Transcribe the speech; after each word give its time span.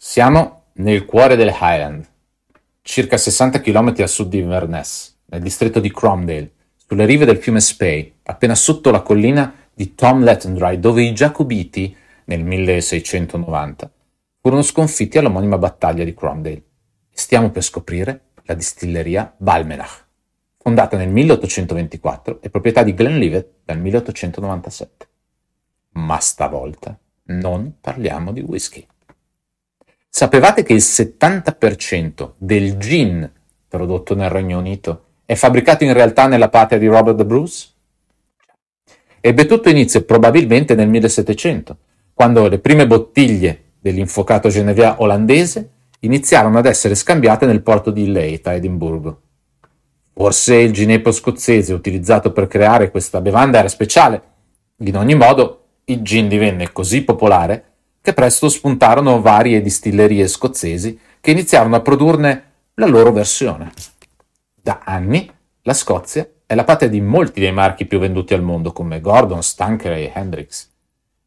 Siamo 0.00 0.66
nel 0.74 1.04
cuore 1.04 1.34
delle 1.34 1.50
Highland, 1.60 2.06
circa 2.82 3.16
60 3.16 3.60
km 3.60 3.94
a 3.98 4.06
sud 4.06 4.28
di 4.28 4.38
Inverness, 4.38 5.16
nel 5.24 5.42
distretto 5.42 5.80
di 5.80 5.90
Cromdale, 5.90 6.52
sulle 6.76 7.04
rive 7.04 7.24
del 7.24 7.38
fiume 7.38 7.58
Spey, 7.58 8.14
appena 8.22 8.54
sotto 8.54 8.92
la 8.92 9.02
collina 9.02 9.52
di 9.74 9.96
Tom 9.96 10.22
Lettendry, 10.22 10.78
dove 10.78 11.02
i 11.02 11.12
Giacobiti, 11.12 11.96
nel 12.26 12.44
1690, 12.44 13.90
furono 14.40 14.62
sconfitti 14.62 15.18
all'omonima 15.18 15.58
battaglia 15.58 16.04
di 16.04 16.14
Cromdale. 16.14 16.62
Stiamo 17.10 17.50
per 17.50 17.64
scoprire 17.64 18.26
la 18.44 18.54
distilleria 18.54 19.34
Balmenach, 19.36 20.06
fondata 20.58 20.96
nel 20.96 21.08
1824 21.08 22.40
e 22.40 22.50
proprietà 22.50 22.84
di 22.84 22.94
Glenlivet 22.94 23.48
dal 23.64 23.80
1897. 23.80 25.08
Ma 25.94 26.20
stavolta 26.20 26.96
non 27.24 27.78
parliamo 27.80 28.30
di 28.30 28.42
whisky. 28.42 28.86
Sapevate 30.10 30.62
che 30.62 30.72
il 30.72 30.80
70% 30.80 32.32
del 32.38 32.76
gin 32.78 33.30
prodotto 33.68 34.14
nel 34.14 34.30
Regno 34.30 34.58
Unito 34.58 35.04
è 35.24 35.34
fabbricato 35.34 35.84
in 35.84 35.92
realtà 35.92 36.26
nella 36.26 36.48
patria 36.48 36.78
di 36.78 36.86
Robert 36.86 37.18
the 37.18 37.24
Bruce? 37.26 37.68
Ebbe 39.20 39.46
tutto 39.46 39.68
inizio 39.68 40.04
probabilmente 40.04 40.74
nel 40.74 40.88
1700, 40.88 41.76
quando 42.14 42.48
le 42.48 42.58
prime 42.58 42.86
bottiglie 42.86 43.74
dell'infuocato 43.78 44.48
genevieve 44.48 44.94
olandese 44.98 45.70
iniziarono 46.00 46.58
ad 46.58 46.66
essere 46.66 46.94
scambiate 46.94 47.46
nel 47.46 47.62
porto 47.62 47.90
di 47.90 48.10
Leith 48.10 48.46
a 48.46 48.54
Edimburgo. 48.54 49.20
Forse 50.14 50.56
il 50.56 50.72
ginepo 50.72 51.12
scozzese 51.12 51.72
utilizzato 51.74 52.32
per 52.32 52.48
creare 52.48 52.90
questa 52.90 53.20
bevanda 53.20 53.58
era 53.58 53.68
speciale. 53.68 54.22
In 54.78 54.96
ogni 54.96 55.14
modo, 55.14 55.66
il 55.84 56.00
gin 56.00 56.28
divenne 56.28 56.72
così 56.72 57.04
popolare 57.04 57.64
che 58.00 58.12
presto 58.12 58.48
spuntarono 58.48 59.20
varie 59.20 59.60
distillerie 59.60 60.28
scozzesi 60.28 60.98
che 61.20 61.30
iniziarono 61.30 61.76
a 61.76 61.80
produrne 61.80 62.44
la 62.74 62.86
loro 62.86 63.12
versione. 63.12 63.72
Da 64.54 64.80
anni 64.84 65.30
la 65.62 65.74
Scozia 65.74 66.28
è 66.46 66.54
la 66.54 66.64
patria 66.64 66.88
di 66.88 67.00
molti 67.00 67.40
dei 67.40 67.52
marchi 67.52 67.84
più 67.84 67.98
venduti 67.98 68.32
al 68.34 68.42
mondo 68.42 68.72
come 68.72 69.00
Gordon, 69.00 69.42
Stanker 69.42 69.92
e 69.92 70.12
Hendrix. 70.14 70.68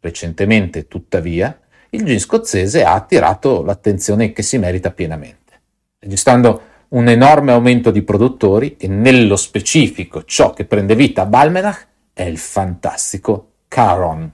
Recentemente, 0.00 0.88
tuttavia, 0.88 1.58
il 1.90 2.04
gin 2.04 2.18
scozzese 2.18 2.82
ha 2.82 2.94
attirato 2.94 3.62
l'attenzione 3.62 4.32
che 4.32 4.42
si 4.42 4.58
merita 4.58 4.90
pienamente, 4.90 5.60
registrando 6.00 6.62
un 6.88 7.08
enorme 7.08 7.52
aumento 7.52 7.90
di 7.90 8.02
produttori 8.02 8.76
e 8.76 8.88
nello 8.88 9.36
specifico 9.36 10.24
ciò 10.24 10.52
che 10.52 10.64
prende 10.64 10.94
vita 10.94 11.22
a 11.22 11.26
Balmenach 11.26 11.86
è 12.12 12.22
il 12.22 12.38
fantastico 12.38 13.52
Caron, 13.68 14.30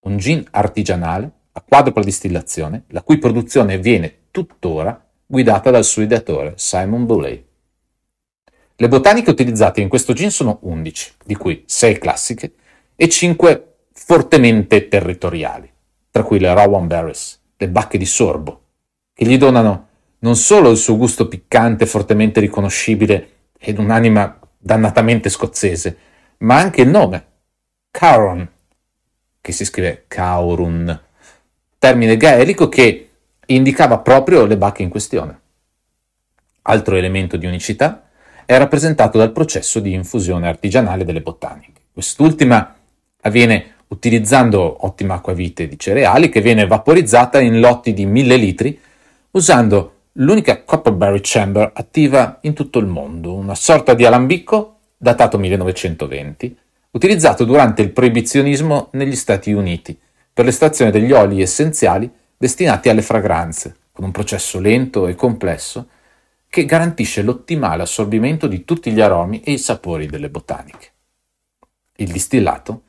un 0.00 0.16
gin 0.16 0.46
artigianale 0.50 1.30
a 1.52 1.64
quadrupla 1.66 2.02
distillazione, 2.02 2.84
la 2.88 3.02
cui 3.02 3.18
produzione 3.18 3.78
viene 3.78 4.18
tuttora 4.30 5.04
guidata 5.26 5.70
dal 5.70 5.84
suo 5.84 6.02
ideatore 6.02 6.54
Simon 6.56 7.06
Boulay. 7.06 7.44
Le 8.76 8.88
botaniche 8.88 9.30
utilizzate 9.30 9.80
in 9.80 9.88
questo 9.88 10.12
gin 10.12 10.30
sono 10.30 10.58
11, 10.62 11.12
di 11.24 11.34
cui 11.34 11.62
6 11.66 11.98
classiche 11.98 12.54
e 12.96 13.08
5 13.08 13.74
fortemente 13.92 14.88
territoriali, 14.88 15.70
tra 16.10 16.22
cui 16.22 16.38
le 16.38 16.52
Rowan 16.54 16.86
Berries, 16.86 17.40
le 17.56 17.68
bacche 17.68 17.98
di 17.98 18.06
sorbo, 18.06 18.62
che 19.12 19.26
gli 19.26 19.36
donano 19.36 19.88
non 20.20 20.36
solo 20.36 20.70
il 20.70 20.78
suo 20.78 20.96
gusto 20.96 21.28
piccante 21.28 21.84
fortemente 21.84 22.40
riconoscibile 22.40 23.28
ed 23.58 23.78
un'anima 23.78 24.38
dannatamente 24.56 25.28
scozzese, 25.28 25.96
ma 26.38 26.56
anche 26.56 26.82
il 26.82 26.88
nome, 26.88 27.26
Caron, 27.90 28.48
che 29.50 29.52
si 29.52 29.64
scrive 29.64 30.04
Caurun, 30.06 30.98
termine 31.78 32.16
gaelico 32.16 32.68
che 32.68 33.08
indicava 33.46 33.98
proprio 33.98 34.46
le 34.46 34.56
bacche 34.56 34.82
in 34.82 34.88
questione. 34.88 35.38
Altro 36.62 36.96
elemento 36.96 37.36
di 37.36 37.46
unicità 37.46 38.08
è 38.46 38.56
rappresentato 38.56 39.18
dal 39.18 39.32
processo 39.32 39.80
di 39.80 39.92
infusione 39.92 40.48
artigianale 40.48 41.04
delle 41.04 41.20
botaniche. 41.20 41.80
Quest'ultima 41.92 42.76
avviene 43.22 43.74
utilizzando 43.88 44.86
ottima 44.86 45.14
acquavite 45.14 45.66
di 45.66 45.78
cereali 45.78 46.28
che 46.28 46.40
viene 46.40 46.66
vaporizzata 46.66 47.40
in 47.40 47.58
lotti 47.58 47.92
di 47.92 48.06
1000 48.06 48.36
litri 48.36 48.80
usando 49.32 49.94
l'unica 50.12 50.62
Copperberry 50.62 51.20
Chamber 51.22 51.70
attiva 51.74 52.38
in 52.42 52.54
tutto 52.54 52.78
il 52.78 52.86
mondo, 52.86 53.34
una 53.34 53.56
sorta 53.56 53.94
di 53.94 54.04
alambicco 54.04 54.76
datato 54.96 55.38
1920, 55.38 56.56
utilizzato 56.92 57.44
durante 57.44 57.82
il 57.82 57.92
proibizionismo 57.92 58.88
negli 58.92 59.14
Stati 59.14 59.52
Uniti 59.52 59.98
per 60.32 60.44
l'estrazione 60.44 60.90
degli 60.90 61.12
oli 61.12 61.40
essenziali 61.42 62.10
destinati 62.36 62.88
alle 62.88 63.02
fragranze, 63.02 63.76
con 63.92 64.04
un 64.04 64.10
processo 64.10 64.58
lento 64.58 65.06
e 65.06 65.14
complesso 65.14 65.88
che 66.48 66.64
garantisce 66.64 67.22
l'ottimale 67.22 67.82
assorbimento 67.82 68.46
di 68.48 68.64
tutti 68.64 68.90
gli 68.90 69.00
aromi 69.00 69.40
e 69.42 69.52
i 69.52 69.58
sapori 69.58 70.06
delle 70.06 70.30
botaniche. 70.30 70.88
Il 71.96 72.10
distillato 72.10 72.82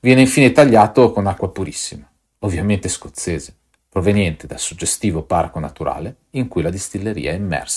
viene 0.00 0.20
infine 0.20 0.52
tagliato 0.52 1.10
con 1.10 1.26
acqua 1.26 1.50
purissima, 1.50 2.08
ovviamente 2.40 2.88
scozzese, 2.88 3.56
proveniente 3.88 4.46
dal 4.46 4.60
suggestivo 4.60 5.22
parco 5.22 5.58
naturale 5.58 6.16
in 6.30 6.46
cui 6.46 6.62
la 6.62 6.70
distilleria 6.70 7.32
è 7.32 7.34
immersa. 7.34 7.76